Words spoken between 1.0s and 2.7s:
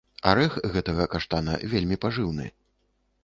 каштана вельмі пажыўны.